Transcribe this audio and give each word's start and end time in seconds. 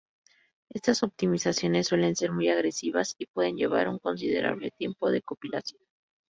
Estas 0.71 1.03
optimizaciones 1.03 1.89
suelen 1.89 2.15
ser 2.15 2.31
muy 2.31 2.49
agresivas 2.49 3.13
y 3.19 3.27
pueden 3.27 3.55
llevar 3.55 3.87
un 3.87 3.99
considerable 3.99 4.71
tiempo 4.71 5.11
de 5.11 5.21
compilación. 5.21 5.79